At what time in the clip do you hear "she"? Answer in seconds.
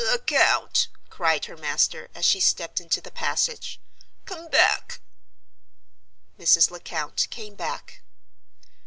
2.25-2.39